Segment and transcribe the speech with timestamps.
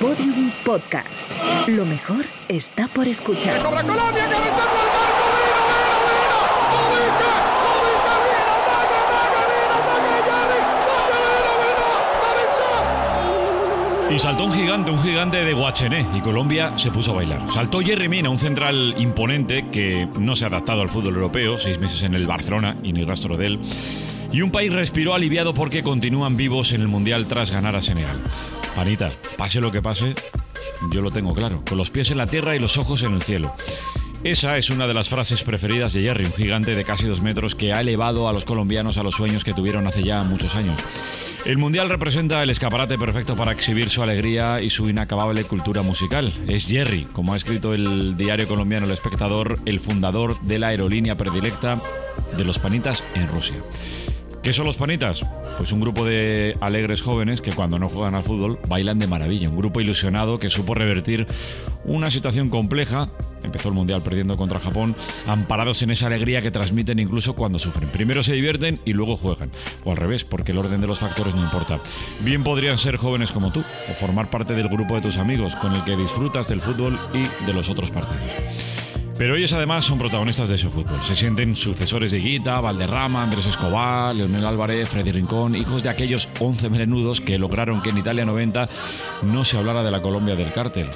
[0.00, 1.30] Podium Podcast.
[1.66, 3.60] Lo mejor está por escuchar.
[14.10, 17.50] Y saltó un gigante, un gigante de Guachené, y Colombia se puso a bailar.
[17.52, 21.78] Saltó Jerry Mina, un central imponente que no se ha adaptado al fútbol europeo, seis
[21.78, 23.60] meses en el Barcelona y ni rastro de él.
[24.32, 28.22] Y un país respiró aliviado porque continúan vivos en el Mundial tras ganar a Senegal.
[28.74, 30.14] Panita, pase lo que pase,
[30.92, 33.22] yo lo tengo claro, con los pies en la tierra y los ojos en el
[33.22, 33.54] cielo.
[34.22, 37.54] Esa es una de las frases preferidas de Jerry, un gigante de casi dos metros
[37.54, 40.78] que ha elevado a los colombianos a los sueños que tuvieron hace ya muchos años.
[41.46, 46.34] El Mundial representa el escaparate perfecto para exhibir su alegría y su inacabable cultura musical.
[46.46, 51.16] Es Jerry, como ha escrito el diario colombiano El Espectador, el fundador de la aerolínea
[51.16, 51.80] predilecta
[52.36, 53.56] de los panitas en Rusia.
[54.42, 55.22] ¿Qué son los panitas?
[55.58, 59.50] Pues un grupo de alegres jóvenes que cuando no juegan al fútbol bailan de maravilla.
[59.50, 61.26] Un grupo ilusionado que supo revertir
[61.84, 63.10] una situación compleja.
[63.42, 67.90] Empezó el Mundial perdiendo contra Japón, amparados en esa alegría que transmiten incluso cuando sufren.
[67.90, 69.50] Primero se divierten y luego juegan.
[69.84, 71.80] O al revés, porque el orden de los factores no importa.
[72.24, 75.74] Bien podrían ser jóvenes como tú o formar parte del grupo de tus amigos con
[75.74, 78.32] el que disfrutas del fútbol y de los otros partidos.
[79.20, 81.02] Pero ellos además son protagonistas de ese fútbol.
[81.02, 86.26] Se sienten sucesores de Guita, Valderrama, Andrés Escobar, Leonel Álvarez, Freddy Rincón, hijos de aquellos
[86.40, 88.66] 11 merenudos que lograron que en Italia 90
[89.24, 90.88] no se hablara de la Colombia del cártel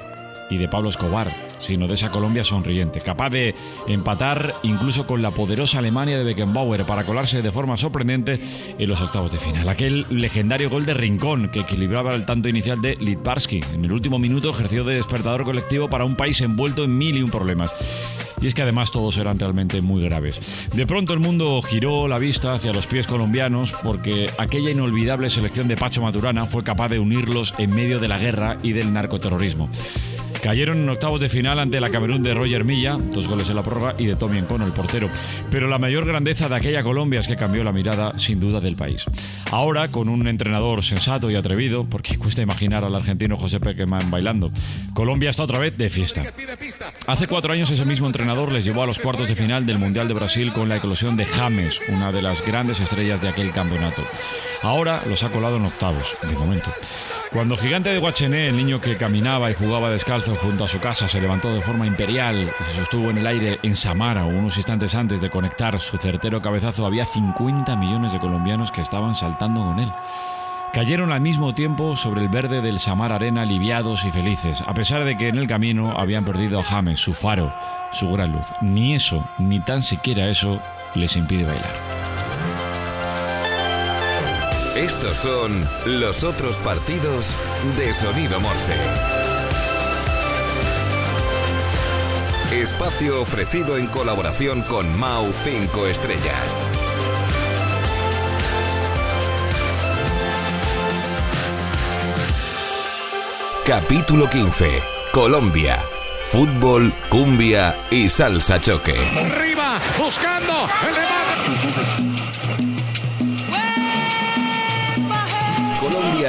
[0.50, 3.54] y de Pablo Escobar, sino de esa Colombia sonriente, capaz de
[3.86, 8.38] empatar incluso con la poderosa Alemania de Beckenbauer para colarse de forma sorprendente
[8.78, 9.68] en los octavos de final.
[9.68, 13.60] Aquel legendario gol de Rincón que equilibraba el tanto inicial de Litbarski.
[13.74, 17.22] En el último minuto ejerció de despertador colectivo para un país envuelto en mil y
[17.22, 17.72] un problemas.
[18.40, 20.40] Y es que además todos eran realmente muy graves.
[20.74, 25.68] De pronto el mundo giró la vista hacia los pies colombianos porque aquella inolvidable selección
[25.68, 29.70] de Pacho Maturana fue capaz de unirlos en medio de la guerra y del narcoterrorismo.
[30.44, 33.62] Cayeron en octavos de final ante la Camerún de Roger Milla, dos goles en la
[33.62, 35.08] prórroga, y de Tommy Encono, el portero.
[35.50, 38.76] Pero la mayor grandeza de aquella Colombia es que cambió la mirada, sin duda, del
[38.76, 39.06] país.
[39.50, 44.50] Ahora, con un entrenador sensato y atrevido, porque cuesta imaginar al argentino José Pequeman bailando,
[44.92, 46.24] Colombia está otra vez de fiesta.
[47.06, 50.08] Hace cuatro años ese mismo entrenador les llevó a los cuartos de final del Mundial
[50.08, 54.02] de Brasil con la eclosión de James, una de las grandes estrellas de aquel campeonato.
[54.60, 56.68] Ahora los ha colado en octavos, de momento.
[57.34, 61.08] Cuando Gigante de Guachené, el niño que caminaba y jugaba descalzo junto a su casa,
[61.08, 64.94] se levantó de forma imperial y se sostuvo en el aire en Samara unos instantes
[64.94, 69.80] antes de conectar su certero cabezazo, había 50 millones de colombianos que estaban saltando con
[69.80, 69.92] él.
[70.72, 75.02] Cayeron al mismo tiempo sobre el verde del Samar Arena aliviados y felices, a pesar
[75.02, 77.52] de que en el camino habían perdido a James, su faro,
[77.90, 78.46] su gran luz.
[78.62, 80.60] Ni eso, ni tan siquiera eso,
[80.94, 81.83] les impide bailar.
[84.76, 87.36] Estos son los otros partidos
[87.76, 88.74] de Sonido Morse.
[92.50, 96.66] Espacio ofrecido en colaboración con Mau 5 Estrellas.
[103.64, 104.82] Capítulo 15.
[105.12, 105.84] Colombia.
[106.24, 108.98] Fútbol, cumbia y salsa choque.
[109.16, 112.13] Arriba, buscando el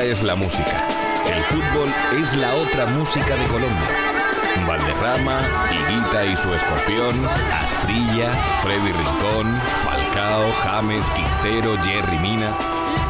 [0.04, 0.88] es la música.
[1.26, 3.88] El fútbol es la otra música de Colombia.
[4.68, 5.42] Valderrama,
[5.72, 12.56] Higuita y su escorpión, Astrilla, Freddy Rincón, Falcao, James, Quintero, Jerry Mina.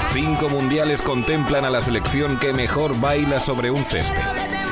[0.07, 4.21] Cinco mundiales contemplan a la selección que mejor baila sobre un césped.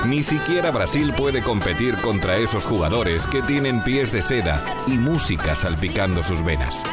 [0.06, 5.56] Ni siquiera Brasil puede competir contra esos jugadores que tienen pies de seda y música
[5.56, 6.84] salpicando sus venas.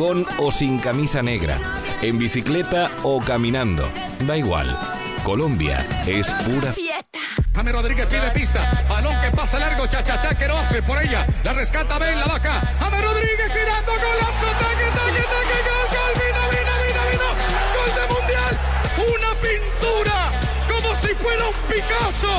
[0.00, 1.58] Con o sin camisa negra,
[2.00, 3.86] en bicicleta o caminando,
[4.26, 4.66] Da igual.
[5.24, 7.18] Colombia es pura fiesta.
[7.54, 8.82] James Rodríguez pide pista.
[8.88, 9.86] Balón que pasa largo.
[9.86, 11.26] Chachachá que lo hace por ella.
[11.44, 12.62] La rescata Ben la vaca.
[12.80, 13.92] James Rodríguez girando.
[13.92, 14.46] Golazo.
[14.62, 15.58] Taque, taque, taque.
[15.68, 16.12] Gol, gol.
[16.16, 17.28] Vino, vino, vino, vino.
[17.76, 18.54] Gol de mundial.
[19.12, 20.30] Una pintura.
[20.66, 22.34] Como si fuera un Picasso.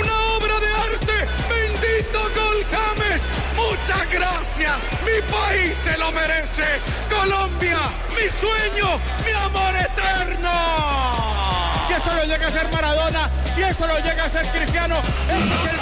[0.00, 1.32] Una obra de arte.
[1.48, 2.45] Bendito gol.
[4.10, 4.74] Gracias.
[5.04, 6.64] Mi país se lo merece.
[7.08, 7.78] Colombia.
[8.10, 8.98] Mi sueño.
[9.24, 11.06] Mi amor eterno
[11.96, 14.96] esto lo llega a ser Maradona, si esto lo llega a ser Cristiano.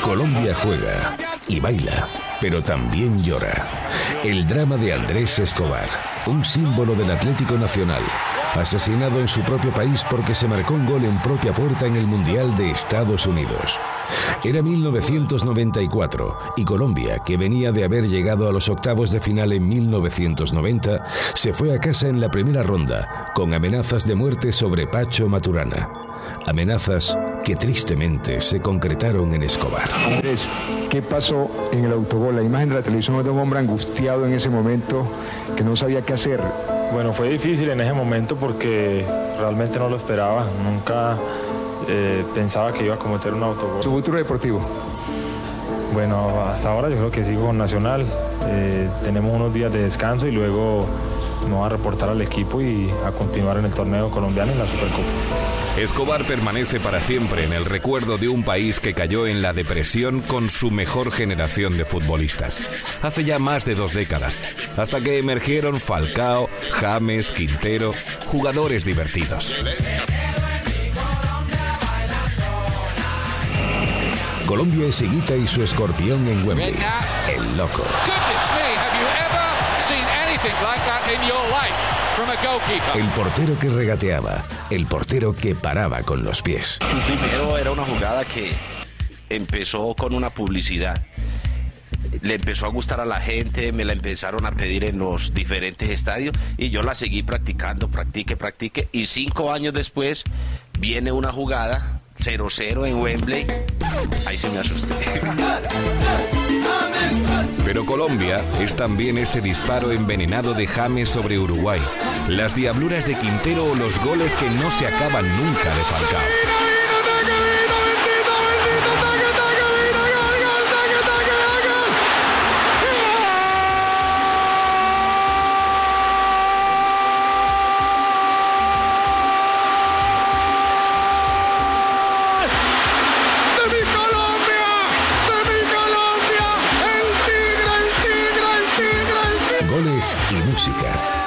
[0.00, 1.16] Colombia juega
[1.48, 2.08] y baila,
[2.40, 3.68] pero también llora.
[4.22, 5.88] El drama de Andrés Escobar,
[6.26, 8.02] un símbolo del Atlético Nacional,
[8.54, 12.06] asesinado en su propio país porque se marcó un gol en propia puerta en el
[12.06, 13.78] Mundial de Estados Unidos.
[14.42, 19.68] Era 1994 y Colombia, que venía de haber llegado a los octavos de final en
[19.68, 21.04] 1990,
[21.34, 25.88] se fue a casa en la primera ronda con amenazas de muerte sobre Pacho Maturana.
[26.46, 29.90] Amenazas que tristemente se concretaron en Escobar.
[30.06, 30.48] Andrés,
[30.90, 32.36] ¿qué pasó en el autogol?
[32.36, 35.06] La imagen de la televisión de un hombre angustiado en ese momento
[35.56, 36.40] que no sabía qué hacer.
[36.94, 39.04] Bueno, fue difícil en ese momento porque
[39.40, 40.44] realmente no lo esperaba.
[40.62, 41.16] Nunca
[41.88, 43.82] eh, pensaba que iba a cometer un autogol.
[43.82, 44.60] ¿Su futuro deportivo?
[45.92, 48.06] Bueno, hasta ahora yo creo que sigo con Nacional.
[48.46, 50.86] Eh, tenemos unos días de descanso y luego
[51.48, 54.60] me voy a reportar al equipo y a continuar en el torneo colombiano y en
[54.60, 55.43] la Supercopa.
[55.76, 60.20] Escobar permanece para siempre en el recuerdo de un país que cayó en la depresión
[60.20, 62.62] con su mejor generación de futbolistas.
[63.02, 64.44] Hace ya más de dos décadas,
[64.76, 67.90] hasta que emergieron Falcao, James, Quintero,
[68.26, 69.52] jugadores divertidos.
[74.46, 76.76] Colombia es Higuita y su escorpión en Wembley.
[77.28, 77.82] El loco.
[82.94, 86.78] El portero que regateaba, el portero que paraba con los pies.
[87.06, 88.52] Primero era una jugada que
[89.28, 91.04] empezó con una publicidad.
[92.20, 95.90] Le empezó a gustar a la gente, me la empezaron a pedir en los diferentes
[95.90, 98.88] estadios y yo la seguí practicando, practique, practique.
[98.92, 100.22] Y cinco años después
[100.78, 103.46] viene una jugada 0-0 en Wembley.
[104.26, 104.94] Ahí se me asusté.
[107.64, 111.80] Pero Colombia es también ese disparo envenenado de James sobre Uruguay,
[112.28, 116.73] las diabluras de Quintero o los goles que no se acaban nunca de Falcao.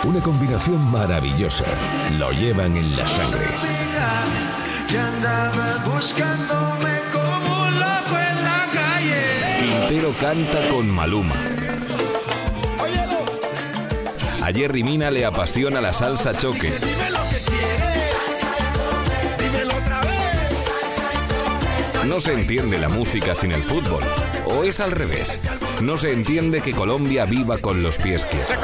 [0.08, 1.66] Una combinación maravillosa.
[2.18, 3.46] Lo llevan en la sangre.
[9.60, 11.36] Quintero canta con Maluma.
[14.42, 16.72] A Jerry Mina le apasiona la salsa choque.
[22.06, 24.04] No se entiende la música sin el fútbol.
[24.46, 25.42] ¿O es al revés?
[25.82, 28.56] No se entiende que Colombia viva con los pies quietos.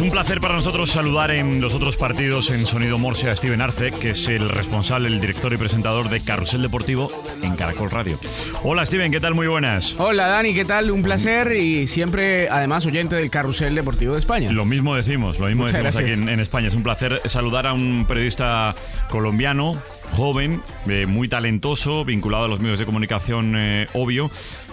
[0.00, 0.40] ¡Se cobra Colombia!
[0.40, 4.28] para nosotros saludar en los otros partidos en Sonido Morse a Steven Arce, que es
[4.28, 8.18] el responsable, el director y presentador de Carrusel Deportivo en Caracol Radio.
[8.62, 9.34] Hola Steven, ¿qué tal?
[9.34, 9.96] Muy buenas.
[9.98, 10.90] Hola Dani, ¿qué tal?
[10.90, 14.50] Un placer y siempre, además, oyente del Carrusel Deportivo de España.
[14.50, 16.68] Lo mismo decimos, lo mismo decimos aquí en, España.
[16.68, 18.74] Es un placer saludar a un periodista
[19.10, 19.76] colombiano,
[20.12, 24.30] joven, eh, muy talentoso, vinculado a los medios de comunicación, eh, obvio,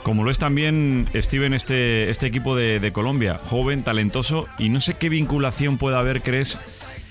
[0.08, 4.80] como lo es también Steven, este, este equipo de, de Colombia, joven, talentoso, y no
[4.80, 6.58] sé qué vinculación puede haber, crees,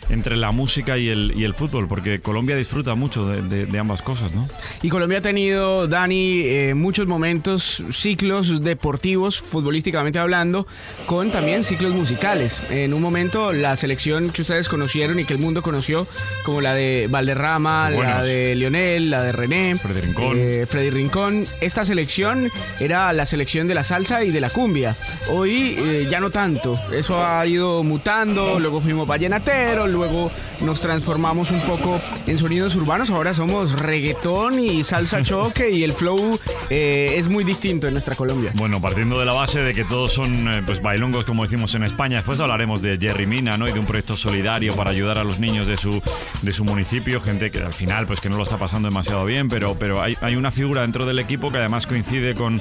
[0.09, 4.33] entre la música y el, y el fútbol, porque Colombia disfruta mucho de, ambas cosas,
[4.35, 4.49] ¿no?
[4.83, 10.67] Y Colombia ha tenido, Dani, eh, muchos momentos, ciclos deportivos, futbolísticamente hablando,
[11.07, 12.63] con también ciclos musicales.
[12.71, 16.07] En un momento, la selección que ustedes conocieron y que el mundo conoció,
[16.45, 20.37] como la de Valderrama, la de Lionel, la de René, Freddy Rincón.
[20.37, 21.45] Eh, Freddy Rincón.
[21.61, 24.97] Esta selección era la selección de la salsa y de la cumbia.
[25.31, 26.79] Hoy eh, ya no tanto.
[26.93, 33.11] Eso ha ido mutando, luego fuimos vallenateros, luego nos transformamos un poco en sonidos urbanos,
[33.11, 36.39] ahora somos reggaetón y salsa choque y el flow
[36.71, 38.53] eh, es muy distinto en nuestra Colombia.
[38.55, 41.85] Bueno, partiendo de la base de que todos son eh, pues bailongos como decimos en
[41.85, 43.69] España, después hablaremos de Jerry Mina, ¿no?
[43.69, 46.03] Y de un proyecto solidario para ayudar a los niños de su
[46.43, 49.49] de su municipio, gente que al final pues que no lo está pasando demasiado bien,
[49.49, 52.61] pero pero hay, hay una figura dentro del equipo que además coincide con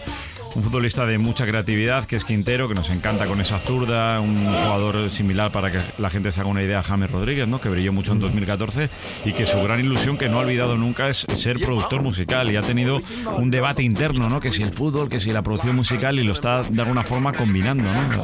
[0.55, 4.45] un futbolista de mucha creatividad que es Quintero, que nos encanta con esa zurda, un
[4.45, 7.59] jugador similar para que la gente se haga una idea, James Rodríguez, ¿no?
[7.59, 8.89] que brilló mucho en 2014
[9.25, 12.55] y que su gran ilusión que no ha olvidado nunca es ser productor musical y
[12.55, 13.01] ha tenido
[13.37, 14.39] un debate interno, ¿no?
[14.39, 17.33] que si el fútbol, que si la producción musical y lo está de alguna forma
[17.33, 17.91] combinando.
[17.91, 18.23] ¿no?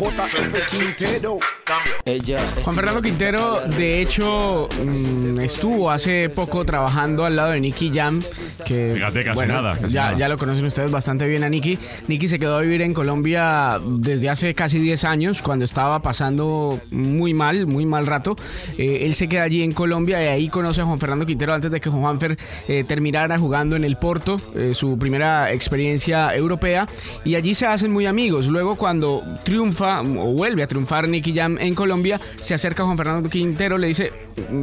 [2.63, 8.21] Juan Fernando Quintero, de hecho, mm, estuvo hace poco trabajando al lado de Nicky Jam,
[8.65, 10.17] que Fíjate, casi bueno, nada, casi ya, nada.
[10.17, 11.77] ya lo conocen ustedes bastante bien a Nicky.
[12.07, 16.79] Nicky se quedó a vivir en Colombia desde hace casi 10 años, cuando estaba pasando
[16.91, 18.35] muy mal, muy mal rato.
[18.77, 21.71] Eh, él se queda allí en Colombia y ahí conoce a Juan Fernando Quintero antes
[21.71, 22.37] de que Juanfer
[22.67, 26.87] eh, terminara jugando en el Porto, eh, su primera experiencia europea,
[27.23, 28.47] y allí se hacen muy amigos.
[28.47, 32.97] Luego cuando triunfa o vuelve a triunfar Nicky Jam en Colombia, se acerca a Juan
[32.97, 34.11] Fernando Quintero, le dice,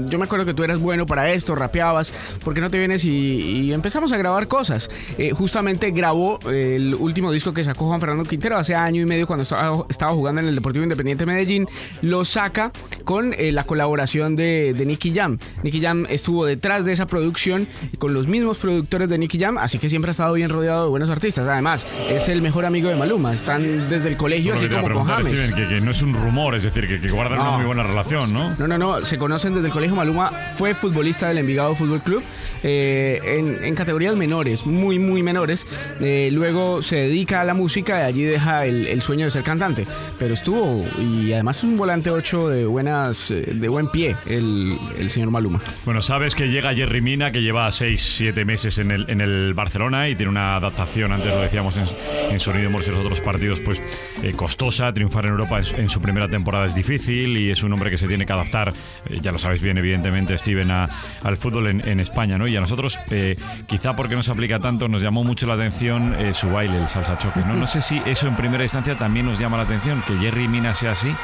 [0.06, 2.12] yo me acuerdo que tú eras bueno para esto, rapeabas,
[2.44, 4.90] ¿por qué no te vienes y, y empezamos a grabar cosas?
[5.18, 9.06] Eh, justamente grabó eh, el último disco que sacó Juan Fernando Quintero hace año y
[9.06, 11.66] medio cuando estaba, estaba jugando en el Deportivo Independiente de Medellín,
[12.02, 12.72] lo saca
[13.04, 15.38] con eh, la colaboración de, de Nicky Jam.
[15.62, 19.78] Nicky Jam estuvo detrás de esa producción con los mismos productores de Nicky Jam, así
[19.78, 21.46] que siempre ha estado bien rodeado de buenos artistas.
[21.48, 25.28] Además, es el mejor amigo de Maluma, están desde el colegio, así como con James.
[25.32, 27.56] Steven, que, que no es un rumor, es decir, que, que guardan una No.
[27.58, 28.54] muy buena relación, ¿no?
[28.58, 29.96] No, no, no, se conocen desde el colegio.
[29.96, 32.22] Maluma fue futbolista del Envigado Fútbol Club
[32.62, 35.66] eh, en, en categorías menores, muy, muy menores.
[36.00, 39.42] Eh, luego se dedica a la música y allí deja el, el sueño de ser
[39.42, 39.86] cantante.
[40.18, 44.76] Pero estuvo, y además es un volante 8 de, buenas, eh, de buen pie, el,
[44.98, 45.60] el señor Maluma.
[45.84, 49.54] Bueno, sabes que llega Jerry Mina, que lleva 6, 7 meses en el, en el
[49.54, 51.84] Barcelona y tiene una adaptación, antes lo decíamos en,
[52.32, 53.80] en Sonido Morse los otros partidos, pues
[54.22, 54.92] eh, costosa.
[54.92, 57.96] Triunfar en Europa en, en su primera temporada es difícil y es un hombre que
[57.98, 58.72] se tiene que adaptar,
[59.08, 60.88] eh, ya lo sabes bien, evidentemente, Steven, a-
[61.22, 62.46] al fútbol en, en España, ¿no?
[62.46, 66.14] Y a nosotros, eh, quizá porque no se aplica tanto, nos llamó mucho la atención
[66.18, 67.16] eh, su baile, el salsa
[67.46, 67.54] ¿no?
[67.54, 70.74] No sé si eso en primera instancia también nos llama la atención, que Jerry Mina
[70.74, 71.14] sea así.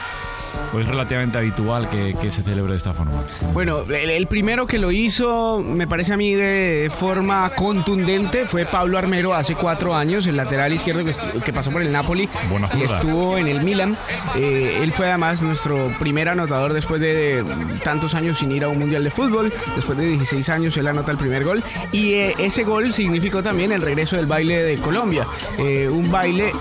[0.73, 3.13] O es relativamente habitual que, que se celebre de esta forma.
[3.53, 8.65] Bueno, el, el primero que lo hizo, me parece a mí de forma contundente, fue
[8.65, 12.83] Pablo Armero hace cuatro años, el lateral izquierdo que, pasó por el Napoli Buena y
[12.83, 13.97] estuvo en el Milan.
[14.37, 17.45] Eh, él fue además nuestro primer anotador después de
[17.83, 19.53] tantos años sin ir a un mundial de fútbol.
[19.77, 23.73] Después de 16 años él anota el primer gol y eh, ese gol significó también
[23.73, 25.27] el regreso del baile de Colombia,
[25.59, 26.53] Eh, un baile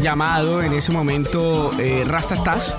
[0.00, 2.76] llamado en ese momento eh, Rastastas.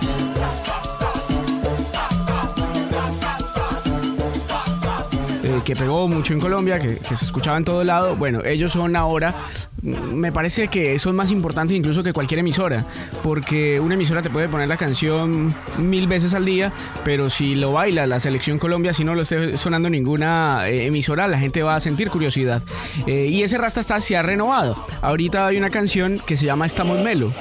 [5.49, 8.15] Eh, que pegó mucho en Colombia, que, se escuchaba en todo lado.
[8.15, 9.33] Bueno, ellos son ahora,
[9.81, 12.85] mm, me parece que son más importantes incluso que cualquier emisora,
[13.23, 16.71] porque una emisora te puede poner la canción mil veces al día,
[17.03, 21.27] pero si lo baila la selección Colombia, si no lo esté sonando ninguna eh, emisora,
[21.27, 22.61] la gente va a sentir curiosidad.
[23.07, 24.77] Eh, y ese Rasta está se ha renovado.
[25.01, 27.33] Ahorita hay una canción que se llama Estamos Melo.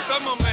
[0.00, 0.49] Estamos melo,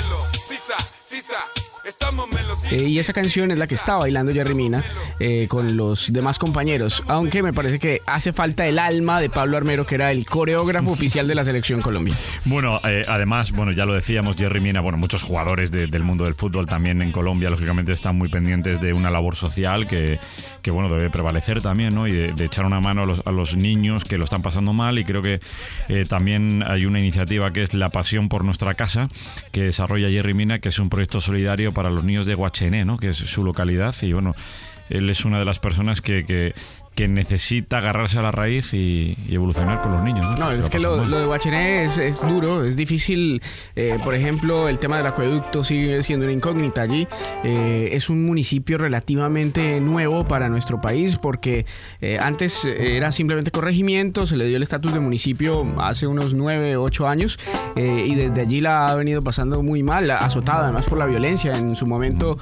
[2.71, 4.83] Eh, y esa canción es la que está bailando Jerry Mina
[5.19, 7.01] eh, con los demás compañeros.
[7.07, 10.91] Aunque me parece que hace falta el alma de Pablo Armero, que era el coreógrafo
[10.91, 12.15] oficial de la selección Colombia.
[12.45, 16.25] Bueno, eh, además, bueno, ya lo decíamos, Jerry Mina, bueno, muchos jugadores de- del mundo
[16.25, 20.19] del fútbol también en Colombia, lógicamente, están muy pendientes de una labor social que,
[20.61, 22.07] que, bueno, debe prevalecer también, ¿no?
[22.07, 24.99] Y de, echar una mano a los, a los niños que lo están pasando mal.
[24.99, 25.39] Y creo que
[26.07, 29.09] también hay una iniciativa que es La Pasión por Nuestra Casa,
[29.51, 32.97] que desarrolla Jerry Mina, que es un proyecto solidario para los niños de Guachené, ¿no?
[32.97, 33.93] Que es su localidad.
[34.01, 34.35] Y bueno,
[34.89, 36.55] él es una de las personas que, que,
[36.97, 40.25] que necesita agarrarse a la raíz y, y evolucionar con los niños.
[40.39, 43.43] No, No, es que lo, de Guachené es, es duro, es difícil.
[43.75, 47.07] eh, por ejemplo, el tema del acueducto sigue siendo una incógnita allí.
[47.43, 51.67] Eh, es un municipio relativamente nuevo para nuestro país porque
[52.01, 56.77] eh, antes era simplemente corregimiento, se le dio el estatus de municipio hace unos 9,
[56.77, 57.37] 8 años
[57.75, 61.75] y desde allí la ha venido pasando muy mal, azotada además por la violencia en
[61.75, 62.39] su momento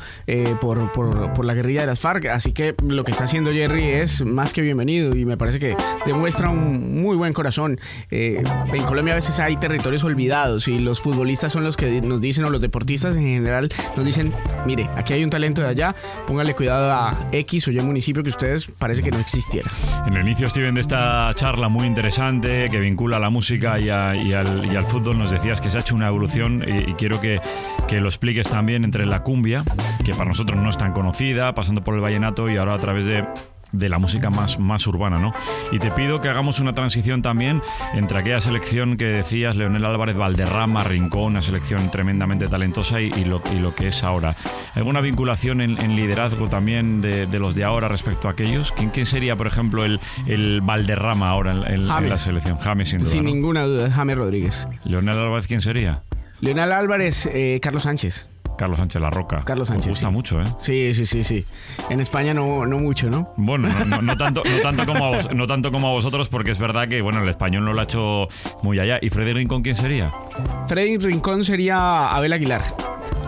[0.61, 2.27] por, por, por la guerrilla de las FARC.
[2.27, 5.57] Así que lo que está haciendo Jerry es más más que bienvenido y me parece
[5.57, 5.75] que
[6.05, 7.79] demuestra un muy buen corazón.
[8.11, 12.21] Eh, en Colombia a veces hay territorios olvidados y los futbolistas son los que nos
[12.21, 14.35] dicen, o los deportistas en general nos dicen,
[14.67, 15.95] mire, aquí hay un talento de allá,
[16.27, 19.67] póngale cuidado a X o Y municipio que ustedes parece que no existiera.
[20.05, 23.89] En el inicio, Steven, de esta charla muy interesante que vincula a la música y,
[23.89, 26.91] a- y al, y al fútbol, nos decías que se ha hecho una evolución y,
[26.91, 27.41] y quiero que,
[27.87, 29.63] que lo expliques también entre la cumbia,
[30.03, 33.07] que para nosotros no es tan conocida, pasando por el vallenato y ahora a través
[33.07, 33.25] de
[33.77, 35.33] de la música más, más urbana, ¿no?
[35.71, 37.61] Y te pido que hagamos una transición también
[37.93, 43.25] entre aquella selección que decías, Leonel Álvarez, Valderrama, Rincón, una selección tremendamente talentosa y, y
[43.25, 44.35] lo, y lo que es ahora.
[44.75, 48.71] ¿Alguna vinculación en, en liderazgo también de, de los de ahora respecto a aquellos?
[48.71, 52.09] ¿Quién, quién sería, por ejemplo, el, el Valderrama ahora en, en- en James.
[52.09, 52.57] la selección?
[52.57, 53.09] James, sin duda.
[53.11, 53.29] Sin ¿no?
[53.31, 54.67] ninguna duda, James Rodríguez.
[54.85, 56.03] Leonel Álvarez, ¿quién sería?
[56.41, 58.27] Leonel Álvarez, eh, Carlos Sánchez.
[58.57, 59.41] Carlos Sánchez La Roca.
[59.45, 60.13] Carlos Os Sánchez, gusta sí.
[60.13, 60.45] mucho, ¿eh?
[60.59, 61.45] Sí, sí, sí, sí.
[61.89, 63.33] En España no, no mucho, ¿no?
[63.37, 66.29] Bueno, no, no- no tanto, no, tanto como a vos- no tanto como a vosotros,
[66.29, 68.27] porque es verdad que bueno, el español no lo ha hecho
[68.63, 68.99] muy allá.
[69.01, 70.11] ¿Y Freddy Rincón quién sería?
[70.67, 72.61] Freddy Rincón sería Abel Aguilar.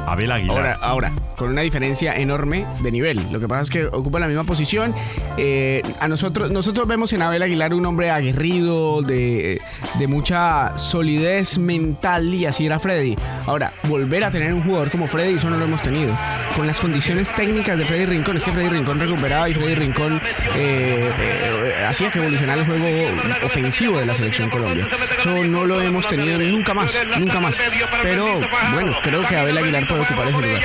[0.08, 0.78] Abel Aguilar.
[0.82, 3.20] Ahora, con una diferencia enorme de nivel.
[3.32, 4.96] Lo que pasa es que ocupa la misma posición.
[5.38, 9.62] Eh, a nosotros, nosotros vemos en Abel Aguilar un hombre aguerrido, de,
[10.00, 13.16] de mucha solidez mental, y así era Freddy.
[13.46, 16.18] Ahora, volver a tener un jugador como Freddy, eso no lo hemos tenido.
[16.56, 20.22] Con las condiciones técnicas de Freddy Rincón, es que Freddy Rincón recuperaba y Freddy Rincón
[20.56, 24.88] eh, eh, hacía que evolucionara el juego ofensivo de la selección Colombia.
[25.18, 27.60] Eso no lo hemos tenido nunca más, nunca más.
[28.02, 28.42] Pero
[28.74, 30.62] bueno, creo que Abel Aguilar puede ocupar ese lugar.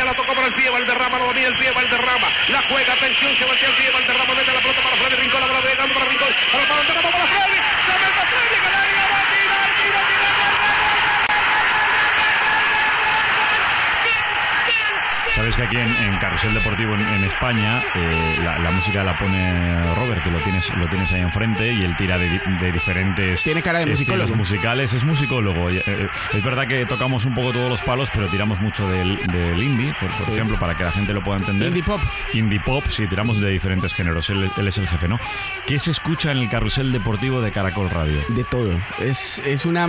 [2.49, 5.47] La juega, atención, se voltea el pie, Valderrama mete la pelota para Freddy Rincón, la
[5.47, 6.29] bola llegando para Rincón.
[6.53, 7.72] Para Valderrama, para Freddy.
[15.35, 19.17] Sabes que aquí en, en Carrusel Deportivo en, en España eh, la, la música la
[19.17, 23.43] pone Robert, que lo tienes, lo tienes ahí enfrente, y él tira de, de diferentes
[23.43, 24.35] Tiene cara de musicólogo.
[24.35, 24.93] musicales.
[24.93, 25.71] Es musicólogo.
[25.71, 29.17] y, eh, es verdad que tocamos un poco todos los palos, pero tiramos mucho del,
[29.29, 30.33] del indie, por, por Sí.
[30.33, 31.69] ejemplo, para que la gente lo pueda entender.
[31.69, 32.03] Indie pop.
[32.35, 34.29] Indie pop, sí, tiramos de diferentes géneros.
[34.29, 35.19] Él, él es el jefe, ¿no?
[35.67, 38.21] ¿Qué se escucha en el Carrusel Deportivo de Caracol Radio?
[38.29, 38.79] De todo.
[39.01, 39.89] Es, es una,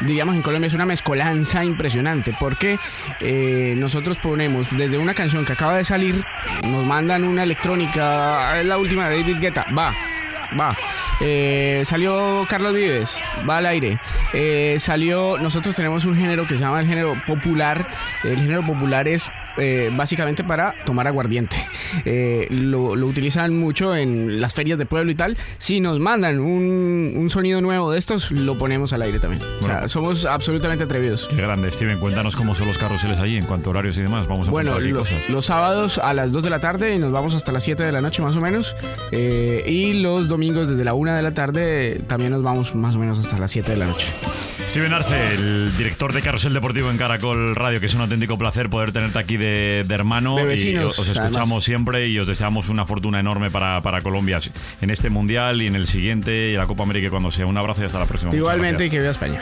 [0.00, 2.34] diríamos en Colombia, es una mezcolanza impresionante.
[2.40, 2.78] Porque
[3.20, 6.24] eh, nosotros ponemos desde una canción que acaba de salir,
[6.64, 9.94] nos mandan una electrónica, es la última de David Guetta, va.
[10.58, 10.76] Va.
[11.20, 13.16] Eh, salió Carlos Vives,
[13.48, 13.98] va al aire.
[14.32, 17.88] Eh, salió, nosotros tenemos un género que se llama el género popular.
[18.22, 21.56] El género popular es eh, básicamente para tomar aguardiente.
[22.04, 25.36] Eh, lo, lo utilizan mucho en las ferias de pueblo y tal.
[25.58, 29.42] Si nos mandan un, un sonido nuevo de estos, lo ponemos al aire también.
[29.60, 31.28] O sea, somos absolutamente atrevidos.
[31.28, 31.98] Qué grande, Steven.
[32.00, 34.26] Cuéntanos cómo son los carruseles allí, en cuanto a horarios y demás.
[34.26, 35.28] Vamos a Bueno, apuntar aquí lo- cosas.
[35.30, 37.92] los sábados a las 2 de la tarde y nos vamos hasta las 7 de
[37.92, 38.74] la noche más o menos.
[39.12, 42.98] Eh, y los domingos desde la 1 de la tarde también nos vamos más o
[42.98, 44.12] menos hasta las 7 de la noche.
[44.68, 48.68] Steven Arce, el director de Carrusel Deportivo en Caracol Radio, que es un auténtico placer
[48.70, 50.36] poder tenerte aquí de, de hermano.
[50.36, 51.64] De y os escuchamos además.
[51.64, 54.38] siempre y os deseamos una fortuna enorme para, para Colombia
[54.80, 57.46] en este mundial y en el siguiente y en la Copa América cuando sea.
[57.46, 58.34] Un abrazo y hasta la próxima.
[58.34, 59.40] Igualmente y que viva España.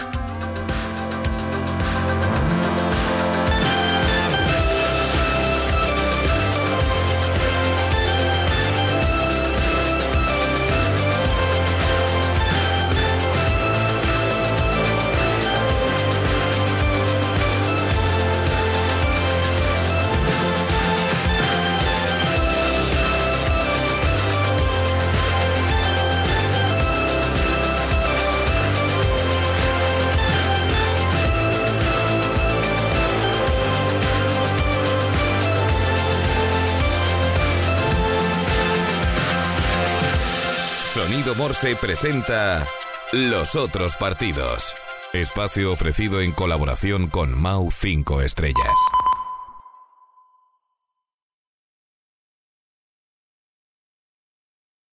[41.42, 42.68] Morse presenta
[43.11, 44.76] Los otros partidos.
[45.12, 49.02] Espacio ofrecido en colaboración con Mau 5 Estrellas.